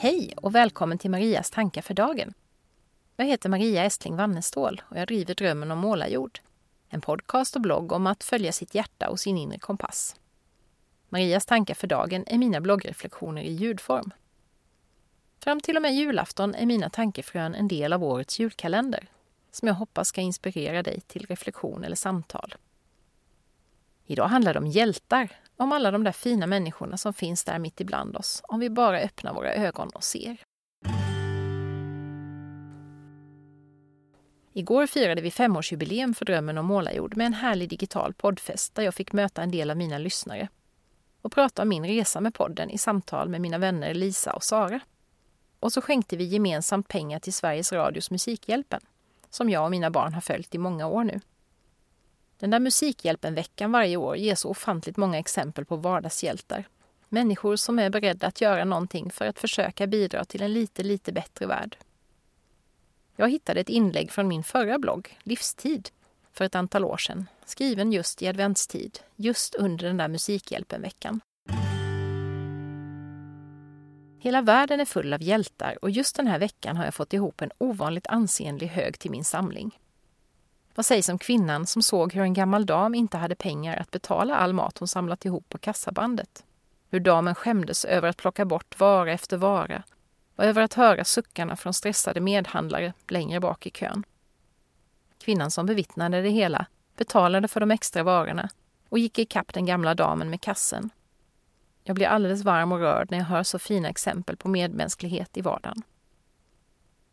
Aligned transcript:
Hej 0.00 0.34
och 0.36 0.54
välkommen 0.54 0.98
till 0.98 1.10
Marias 1.10 1.50
tankar 1.50 1.82
för 1.82 1.94
dagen. 1.94 2.34
Jag 3.16 3.26
heter 3.26 3.48
Maria 3.48 3.84
Estling 3.84 4.16
Wannestål 4.16 4.82
och 4.84 4.96
jag 4.96 5.08
driver 5.08 5.34
Drömmen 5.34 5.70
om 5.70 5.78
målarjord. 5.78 6.40
En 6.88 7.00
podcast 7.00 7.56
och 7.56 7.62
blogg 7.62 7.92
om 7.92 8.06
att 8.06 8.24
följa 8.24 8.52
sitt 8.52 8.74
hjärta 8.74 9.08
och 9.08 9.20
sin 9.20 9.38
inre 9.38 9.58
kompass. 9.58 10.16
Marias 11.08 11.46
tankar 11.46 11.74
för 11.74 11.86
dagen 11.86 12.24
är 12.26 12.38
mina 12.38 12.60
bloggreflektioner 12.60 13.42
i 13.42 13.52
ljudform. 13.52 14.10
Fram 15.40 15.60
till 15.60 15.76
och 15.76 15.82
med 15.82 15.94
julafton 15.94 16.54
är 16.54 16.66
mina 16.66 16.90
tankefrön 16.90 17.54
en 17.54 17.68
del 17.68 17.92
av 17.92 18.04
årets 18.04 18.38
julkalender 18.38 19.06
som 19.50 19.68
jag 19.68 19.74
hoppas 19.74 20.08
ska 20.08 20.20
inspirera 20.20 20.82
dig 20.82 21.00
till 21.00 21.26
reflektion 21.26 21.84
eller 21.84 21.96
samtal. 21.96 22.54
Idag 24.06 24.28
handlar 24.28 24.54
det 24.54 24.60
om 24.60 24.66
hjältar, 24.66 25.28
om 25.58 25.72
alla 25.72 25.90
de 25.90 26.04
där 26.04 26.12
fina 26.12 26.46
människorna 26.46 26.96
som 26.96 27.14
finns 27.14 27.44
där 27.44 27.58
mitt 27.58 27.80
ibland 27.80 28.16
oss, 28.16 28.42
om 28.48 28.60
vi 28.60 28.70
bara 28.70 29.00
öppnar 29.00 29.34
våra 29.34 29.54
ögon 29.54 29.90
och 29.94 30.04
ser. 30.04 30.36
Igår 34.52 34.86
firade 34.86 35.20
vi 35.20 35.30
femårsjubileum 35.30 36.14
för 36.14 36.24
Drömmen 36.24 36.58
om 36.58 36.66
målarjord 36.66 37.16
med 37.16 37.26
en 37.26 37.34
härlig 37.34 37.68
digital 37.68 38.14
poddfest 38.14 38.74
där 38.74 38.82
jag 38.82 38.94
fick 38.94 39.12
möta 39.12 39.42
en 39.42 39.50
del 39.50 39.70
av 39.70 39.76
mina 39.76 39.98
lyssnare 39.98 40.48
och 41.22 41.32
prata 41.32 41.62
om 41.62 41.68
min 41.68 41.86
resa 41.86 42.20
med 42.20 42.34
podden 42.34 42.70
i 42.70 42.78
samtal 42.78 43.28
med 43.28 43.40
mina 43.40 43.58
vänner 43.58 43.94
Lisa 43.94 44.32
och 44.32 44.44
Sara. 44.44 44.80
Och 45.60 45.72
så 45.72 45.80
skänkte 45.80 46.16
vi 46.16 46.24
gemensamt 46.24 46.88
pengar 46.88 47.18
till 47.18 47.32
Sveriges 47.32 47.72
Radios 47.72 48.10
Musikhjälpen, 48.10 48.80
som 49.30 49.50
jag 49.50 49.64
och 49.64 49.70
mina 49.70 49.90
barn 49.90 50.14
har 50.14 50.20
följt 50.20 50.54
i 50.54 50.58
många 50.58 50.86
år 50.86 51.04
nu. 51.04 51.20
Den 52.40 52.50
där 52.50 52.60
Musikhjälpen-veckan 52.60 53.72
varje 53.72 53.96
år 53.96 54.16
ger 54.16 54.34
så 54.34 54.48
ofantligt 54.48 54.96
många 54.96 55.18
exempel 55.18 55.64
på 55.64 55.76
vardagshjältar. 55.76 56.68
Människor 57.08 57.56
som 57.56 57.78
är 57.78 57.90
beredda 57.90 58.26
att 58.26 58.40
göra 58.40 58.64
någonting 58.64 59.10
för 59.10 59.26
att 59.26 59.38
försöka 59.38 59.86
bidra 59.86 60.24
till 60.24 60.42
en 60.42 60.52
lite, 60.52 60.82
lite 60.82 61.12
bättre 61.12 61.46
värld. 61.46 61.76
Jag 63.16 63.30
hittade 63.30 63.60
ett 63.60 63.68
inlägg 63.68 64.10
från 64.10 64.28
min 64.28 64.44
förra 64.44 64.78
blogg, 64.78 65.18
Livstid, 65.22 65.88
för 66.32 66.44
ett 66.44 66.54
antal 66.54 66.84
år 66.84 66.96
sedan, 66.96 67.26
skriven 67.44 67.92
just 67.92 68.22
i 68.22 68.26
adventstid, 68.26 68.98
just 69.16 69.54
under 69.54 69.86
den 69.86 69.96
där 69.96 70.08
Musikhjälpen-veckan. 70.08 71.20
Hela 74.20 74.42
världen 74.42 74.80
är 74.80 74.84
full 74.84 75.12
av 75.12 75.22
hjältar 75.22 75.78
och 75.82 75.90
just 75.90 76.16
den 76.16 76.26
här 76.26 76.38
veckan 76.38 76.76
har 76.76 76.84
jag 76.84 76.94
fått 76.94 77.12
ihop 77.12 77.40
en 77.40 77.50
ovanligt 77.58 78.06
ansenlig 78.06 78.66
hög 78.66 78.98
till 78.98 79.10
min 79.10 79.24
samling. 79.24 79.78
Vad 80.78 80.86
sägs 80.86 81.08
om 81.08 81.18
kvinnan 81.18 81.66
som 81.66 81.82
såg 81.82 82.12
hur 82.12 82.22
en 82.22 82.34
gammal 82.34 82.66
dam 82.66 82.94
inte 82.94 83.16
hade 83.16 83.34
pengar 83.34 83.76
att 83.76 83.90
betala 83.90 84.36
all 84.36 84.52
mat 84.52 84.78
hon 84.78 84.88
samlat 84.88 85.24
ihop 85.24 85.48
på 85.48 85.58
kassabandet? 85.58 86.44
Hur 86.90 87.00
damen 87.00 87.34
skämdes 87.34 87.84
över 87.84 88.08
att 88.08 88.16
plocka 88.16 88.44
bort 88.44 88.80
vara 88.80 89.12
efter 89.12 89.36
vara 89.36 89.82
och 90.36 90.44
över 90.44 90.62
att 90.62 90.74
höra 90.74 91.04
suckarna 91.04 91.56
från 91.56 91.74
stressade 91.74 92.20
medhandlare 92.20 92.92
längre 93.08 93.40
bak 93.40 93.66
i 93.66 93.70
kön. 93.70 94.04
Kvinnan 95.18 95.50
som 95.50 95.66
bevittnade 95.66 96.22
det 96.22 96.30
hela 96.30 96.66
betalade 96.96 97.48
för 97.48 97.60
de 97.60 97.70
extra 97.70 98.02
varorna 98.02 98.48
och 98.88 98.98
gick 98.98 99.18
ikapp 99.18 99.54
den 99.54 99.66
gamla 99.66 99.94
damen 99.94 100.30
med 100.30 100.40
kassen. 100.40 100.90
Jag 101.84 101.96
blir 101.96 102.06
alldeles 102.06 102.44
varm 102.44 102.72
och 102.72 102.78
rörd 102.78 103.10
när 103.10 103.18
jag 103.18 103.24
hör 103.24 103.42
så 103.42 103.58
fina 103.58 103.88
exempel 103.88 104.36
på 104.36 104.48
medmänsklighet 104.48 105.36
i 105.36 105.40
vardagen. 105.40 105.82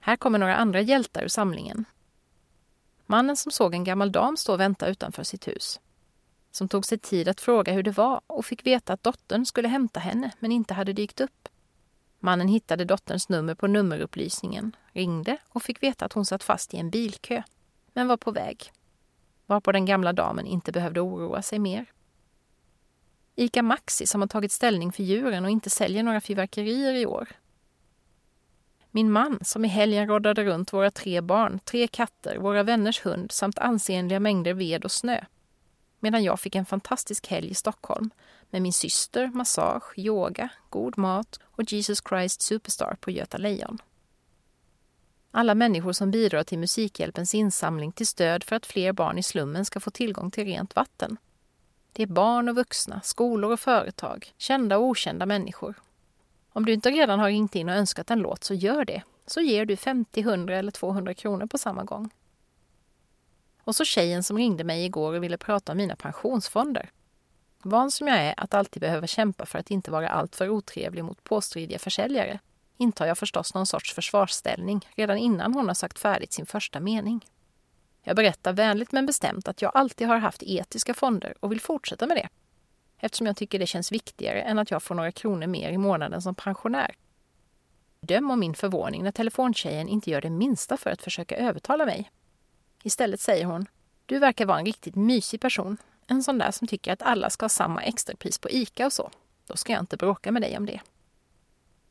Här 0.00 0.16
kommer 0.16 0.38
några 0.38 0.56
andra 0.56 0.80
hjältar 0.80 1.22
ur 1.22 1.28
samlingen 1.28 1.84
Mannen 3.06 3.36
som 3.36 3.52
såg 3.52 3.74
en 3.74 3.84
gammal 3.84 4.12
dam 4.12 4.36
stå 4.36 4.52
och 4.52 4.60
vänta 4.60 4.86
utanför 4.86 5.22
sitt 5.22 5.48
hus. 5.48 5.80
Som 6.50 6.68
tog 6.68 6.86
sig 6.86 6.98
tid 6.98 7.28
att 7.28 7.40
fråga 7.40 7.72
hur 7.72 7.82
det 7.82 7.90
var 7.90 8.20
och 8.26 8.46
fick 8.46 8.66
veta 8.66 8.92
att 8.92 9.02
dottern 9.02 9.46
skulle 9.46 9.68
hämta 9.68 10.00
henne 10.00 10.30
men 10.38 10.52
inte 10.52 10.74
hade 10.74 10.92
dykt 10.92 11.20
upp. 11.20 11.48
Mannen 12.18 12.48
hittade 12.48 12.84
dotterns 12.84 13.28
nummer 13.28 13.54
på 13.54 13.66
nummerupplysningen, 13.66 14.76
ringde 14.92 15.36
och 15.48 15.62
fick 15.62 15.82
veta 15.82 16.04
att 16.04 16.12
hon 16.12 16.26
satt 16.26 16.44
fast 16.44 16.74
i 16.74 16.76
en 16.76 16.90
bilkö, 16.90 17.42
men 17.92 18.08
var 18.08 18.16
på 18.16 18.30
väg. 18.30 18.72
Varpå 19.46 19.72
den 19.72 19.84
gamla 19.84 20.12
damen 20.12 20.46
inte 20.46 20.72
behövde 20.72 21.00
oroa 21.00 21.42
sig 21.42 21.58
mer. 21.58 21.86
ICA 23.34 23.62
Maxi 23.62 24.06
som 24.06 24.20
har 24.20 24.28
tagit 24.28 24.52
ställning 24.52 24.92
för 24.92 25.02
djuren 25.02 25.44
och 25.44 25.50
inte 25.50 25.70
säljer 25.70 26.02
några 26.02 26.20
fyrverkerier 26.20 26.94
i 26.94 27.06
år 27.06 27.28
min 28.94 29.10
man 29.10 29.38
som 29.42 29.64
i 29.64 29.68
helgen 29.68 30.08
roddade 30.08 30.44
runt 30.44 30.72
våra 30.72 30.90
tre 30.90 31.20
barn, 31.20 31.60
tre 31.64 31.88
katter, 31.88 32.36
våra 32.36 32.62
vänners 32.62 33.04
hund 33.04 33.32
samt 33.32 33.58
ansenliga 33.58 34.20
mängder 34.20 34.54
ved 34.54 34.84
och 34.84 34.92
snö. 34.92 35.24
Medan 36.00 36.24
jag 36.24 36.40
fick 36.40 36.54
en 36.54 36.64
fantastisk 36.64 37.26
helg 37.26 37.50
i 37.50 37.54
Stockholm 37.54 38.10
med 38.50 38.62
min 38.62 38.72
syster, 38.72 39.30
massage, 39.34 39.98
yoga, 39.98 40.48
god 40.70 40.98
mat 40.98 41.40
och 41.42 41.72
Jesus 41.72 42.02
Christ 42.08 42.42
Superstar 42.42 42.96
på 43.00 43.10
Göta 43.10 43.38
Lejon. 43.38 43.78
Alla 45.30 45.54
människor 45.54 45.92
som 45.92 46.10
bidrar 46.10 46.42
till 46.42 46.58
Musikhjälpens 46.58 47.34
insamling 47.34 47.92
till 47.92 48.06
stöd 48.06 48.44
för 48.44 48.56
att 48.56 48.66
fler 48.66 48.92
barn 48.92 49.18
i 49.18 49.22
slummen 49.22 49.64
ska 49.64 49.80
få 49.80 49.90
tillgång 49.90 50.30
till 50.30 50.44
rent 50.44 50.76
vatten. 50.76 51.16
Det 51.92 52.02
är 52.02 52.06
barn 52.06 52.48
och 52.48 52.54
vuxna, 52.54 53.00
skolor 53.04 53.52
och 53.52 53.60
företag, 53.60 54.32
kända 54.38 54.78
och 54.78 54.84
okända 54.84 55.26
människor 55.26 55.74
om 56.52 56.66
du 56.66 56.72
inte 56.72 56.90
redan 56.90 57.18
har 57.18 57.28
ringt 57.28 57.54
in 57.54 57.68
och 57.68 57.74
önskat 57.74 58.10
en 58.10 58.18
låt 58.18 58.44
så 58.44 58.54
gör 58.54 58.84
det. 58.84 59.02
Så 59.26 59.40
ger 59.40 59.66
du 59.66 59.76
50, 59.76 60.20
100 60.20 60.56
eller 60.56 60.70
200 60.70 61.14
kronor 61.14 61.46
på 61.46 61.58
samma 61.58 61.84
gång. 61.84 62.10
Och 63.64 63.76
så 63.76 63.84
tjejen 63.84 64.22
som 64.22 64.36
ringde 64.36 64.64
mig 64.64 64.84
igår 64.84 65.12
och 65.12 65.22
ville 65.22 65.36
prata 65.36 65.72
om 65.72 65.78
mina 65.78 65.96
pensionsfonder. 65.96 66.90
Van 67.62 67.90
som 67.90 68.08
jag 68.08 68.18
är 68.18 68.34
att 68.36 68.54
alltid 68.54 68.80
behöva 68.80 69.06
kämpa 69.06 69.46
för 69.46 69.58
att 69.58 69.70
inte 69.70 69.90
vara 69.90 70.08
alltför 70.08 70.48
otrevlig 70.48 71.04
mot 71.04 71.24
påstridiga 71.24 71.78
försäljare 71.78 72.38
intar 72.76 73.06
jag 73.06 73.18
förstås 73.18 73.54
någon 73.54 73.66
sorts 73.66 73.94
försvarsställning 73.94 74.88
redan 74.96 75.18
innan 75.18 75.54
hon 75.54 75.68
har 75.68 75.74
sagt 75.74 75.98
färdigt 75.98 76.32
sin 76.32 76.46
första 76.46 76.80
mening. 76.80 77.26
Jag 78.02 78.16
berättar 78.16 78.52
vänligt 78.52 78.92
men 78.92 79.06
bestämt 79.06 79.48
att 79.48 79.62
jag 79.62 79.72
alltid 79.74 80.08
har 80.08 80.16
haft 80.16 80.42
etiska 80.42 80.94
fonder 80.94 81.34
och 81.40 81.52
vill 81.52 81.60
fortsätta 81.60 82.06
med 82.06 82.16
det 82.16 82.28
eftersom 83.02 83.26
jag 83.26 83.36
tycker 83.36 83.58
det 83.58 83.66
känns 83.66 83.92
viktigare 83.92 84.42
än 84.42 84.58
att 84.58 84.70
jag 84.70 84.82
får 84.82 84.94
några 84.94 85.12
kronor 85.12 85.46
mer 85.46 85.70
i 85.70 85.78
månaden 85.78 86.22
som 86.22 86.34
pensionär. 86.34 86.94
Döm 88.00 88.30
om 88.30 88.40
min 88.40 88.54
förvåning 88.54 89.02
när 89.02 89.12
telefontjejen 89.12 89.88
inte 89.88 90.10
gör 90.10 90.20
det 90.20 90.30
minsta 90.30 90.76
för 90.76 90.90
att 90.90 91.02
försöka 91.02 91.36
övertala 91.36 91.86
mig. 91.86 92.10
Istället 92.82 93.20
säger 93.20 93.44
hon, 93.44 93.66
du 94.06 94.18
verkar 94.18 94.46
vara 94.46 94.58
en 94.58 94.66
riktigt 94.66 94.94
mysig 94.94 95.40
person. 95.40 95.76
En 96.06 96.22
sån 96.22 96.38
där 96.38 96.50
som 96.50 96.68
tycker 96.68 96.92
att 96.92 97.02
alla 97.02 97.30
ska 97.30 97.44
ha 97.44 97.48
samma 97.48 97.82
extrapris 97.82 98.38
på 98.38 98.50
ICA 98.50 98.86
och 98.86 98.92
så. 98.92 99.10
Då 99.46 99.56
ska 99.56 99.72
jag 99.72 99.82
inte 99.82 99.96
bråka 99.96 100.32
med 100.32 100.42
dig 100.42 100.56
om 100.56 100.66
det. 100.66 100.80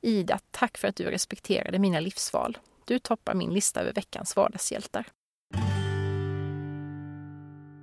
Ida, 0.00 0.38
tack 0.50 0.78
för 0.78 0.88
att 0.88 0.96
du 0.96 1.04
respekterade 1.04 1.78
mina 1.78 2.00
livsval. 2.00 2.58
Du 2.84 2.98
toppar 2.98 3.34
min 3.34 3.50
lista 3.50 3.80
över 3.80 3.92
veckans 3.92 4.36
vardagshjältar. 4.36 5.06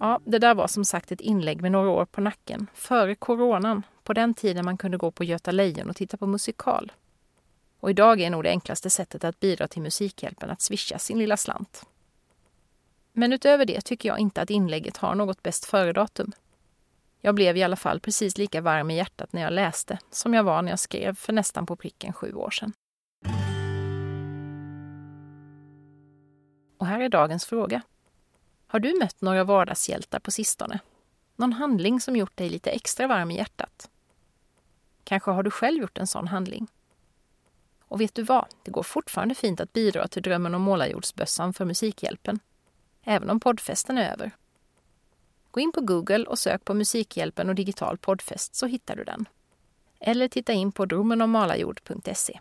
Ja, 0.00 0.20
det 0.24 0.38
där 0.38 0.54
var 0.54 0.66
som 0.66 0.84
sagt 0.84 1.12
ett 1.12 1.20
inlägg 1.20 1.62
med 1.62 1.72
några 1.72 1.90
år 1.90 2.04
på 2.04 2.20
nacken, 2.20 2.66
före 2.74 3.14
coronan, 3.14 3.82
på 4.04 4.12
den 4.12 4.34
tiden 4.34 4.64
man 4.64 4.76
kunde 4.76 4.96
gå 4.96 5.10
på 5.10 5.24
Göta 5.24 5.50
Lejon 5.50 5.90
och 5.90 5.96
titta 5.96 6.16
på 6.16 6.26
musikal. 6.26 6.92
Och 7.80 7.90
idag 7.90 8.20
är 8.20 8.30
nog 8.30 8.44
det 8.44 8.50
enklaste 8.50 8.90
sättet 8.90 9.24
att 9.24 9.40
bidra 9.40 9.68
till 9.68 9.82
Musikhjälpen 9.82 10.50
att 10.50 10.60
swisha 10.60 10.98
sin 10.98 11.18
lilla 11.18 11.36
slant. 11.36 11.86
Men 13.12 13.32
utöver 13.32 13.64
det 13.64 13.80
tycker 13.80 14.08
jag 14.08 14.18
inte 14.18 14.42
att 14.42 14.50
inlägget 14.50 14.96
har 14.96 15.14
något 15.14 15.42
bäst 15.42 15.64
före-datum. 15.64 16.32
Jag 17.20 17.34
blev 17.34 17.56
i 17.56 17.62
alla 17.62 17.76
fall 17.76 18.00
precis 18.00 18.38
lika 18.38 18.60
varm 18.60 18.90
i 18.90 18.96
hjärtat 18.96 19.32
när 19.32 19.42
jag 19.42 19.52
läste 19.52 19.98
som 20.10 20.34
jag 20.34 20.44
var 20.44 20.62
när 20.62 20.72
jag 20.72 20.78
skrev 20.78 21.14
för 21.14 21.32
nästan 21.32 21.66
på 21.66 21.76
pricken 21.76 22.12
sju 22.12 22.32
år 22.32 22.50
sedan. 22.50 22.72
Och 26.78 26.86
här 26.86 27.00
är 27.00 27.08
dagens 27.08 27.44
fråga. 27.44 27.82
Har 28.66 28.80
du 28.80 28.98
mött 28.98 29.20
några 29.20 29.44
vardagshjältar 29.44 30.18
på 30.18 30.30
sistone? 30.30 30.78
Någon 31.36 31.52
handling 31.52 32.00
som 32.00 32.16
gjort 32.16 32.36
dig 32.36 32.50
lite 32.50 32.70
extra 32.70 33.06
varm 33.06 33.30
i 33.30 33.36
hjärtat? 33.36 33.90
Kanske 35.04 35.30
har 35.30 35.42
du 35.42 35.50
själv 35.50 35.80
gjort 35.80 35.98
en 35.98 36.06
sån 36.06 36.28
handling? 36.28 36.66
Och 37.80 38.00
vet 38.00 38.14
du 38.14 38.22
vad? 38.22 38.46
Det 38.62 38.70
går 38.70 38.82
fortfarande 38.82 39.34
fint 39.34 39.60
att 39.60 39.72
bidra 39.72 40.08
till 40.08 40.22
Drömmen 40.22 40.54
om 40.54 40.62
målarjordsbössan 40.62 41.52
för 41.52 41.64
Musikhjälpen, 41.64 42.40
även 43.02 43.30
om 43.30 43.40
poddfesten 43.40 43.98
är 43.98 44.12
över. 44.12 44.30
Gå 45.50 45.60
in 45.60 45.72
på 45.72 45.80
Google 45.80 46.24
och 46.24 46.38
sök 46.38 46.64
på 46.64 46.74
Musikhjälpen 46.74 47.48
och 47.48 47.54
digital 47.54 47.98
poddfest 47.98 48.54
så 48.54 48.66
hittar 48.66 48.96
du 48.96 49.04
den. 49.04 49.28
Eller 50.00 50.28
titta 50.28 50.52
in 50.52 50.72
på 50.72 50.86
drömmenommalarjord.se. 50.86 52.38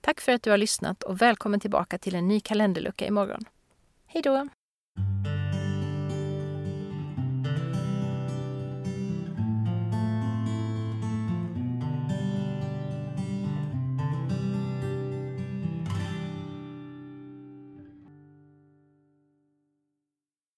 Tack 0.00 0.20
för 0.20 0.32
att 0.32 0.42
du 0.42 0.50
har 0.50 0.58
lyssnat 0.58 1.02
och 1.02 1.22
välkommen 1.22 1.60
tillbaka 1.60 1.98
till 1.98 2.14
en 2.14 2.28
ny 2.28 2.40
kalenderlucka 2.40 3.06
imorgon. 3.06 3.44
Hej 4.14 4.22
då! 4.22 4.48